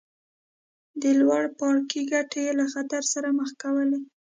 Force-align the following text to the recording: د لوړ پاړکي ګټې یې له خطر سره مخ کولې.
د 1.01 1.03
لوړ 1.19 1.43
پاړکي 1.57 2.01
ګټې 2.11 2.41
یې 2.45 2.51
له 2.59 2.65
خطر 2.73 3.03
سره 3.13 3.27
مخ 3.37 3.49
کولې. 3.61 3.99